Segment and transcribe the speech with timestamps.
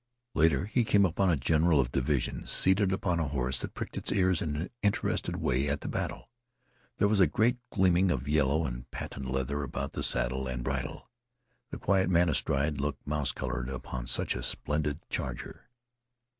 [0.33, 4.11] Later he came upon a general of division seated upon a horse that pricked its
[4.11, 6.27] ears in an interested way at the battle.
[6.97, 11.07] There was a great gleaming of yellow and patent leather about the saddle and bridle.
[11.69, 15.69] The quiet man astride looked mouse colored upon such a splendid charger.